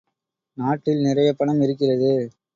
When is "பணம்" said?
1.33-1.61